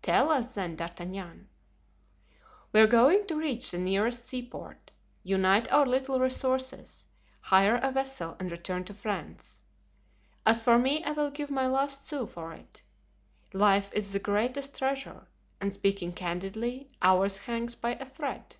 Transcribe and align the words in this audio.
"Tell 0.00 0.30
us, 0.30 0.54
then, 0.54 0.76
D'Artagnan." 0.76 1.48
"We 2.72 2.78
are 2.78 2.86
going 2.86 3.26
to 3.26 3.34
reach 3.34 3.72
the 3.72 3.78
nearest 3.78 4.24
seaport, 4.28 4.92
unite 5.24 5.68
our 5.72 5.84
little 5.84 6.20
resources, 6.20 7.06
hire 7.40 7.80
a 7.82 7.90
vessel 7.90 8.36
and 8.38 8.48
return 8.52 8.84
to 8.84 8.94
France. 8.94 9.58
As 10.46 10.62
for 10.62 10.78
me 10.78 11.02
I 11.02 11.10
will 11.10 11.32
give 11.32 11.50
my 11.50 11.66
last 11.66 12.06
sou 12.06 12.28
for 12.28 12.52
it. 12.52 12.82
Life 13.52 13.90
is 13.92 14.12
the 14.12 14.20
greatest 14.20 14.78
treasure, 14.78 15.26
and 15.60 15.74
speaking 15.74 16.12
candidly, 16.12 16.92
ours 17.02 17.38
hangs 17.38 17.74
by 17.74 17.94
a 17.96 18.04
thread." 18.04 18.54